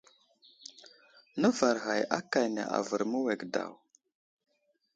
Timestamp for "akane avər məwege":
2.17-3.47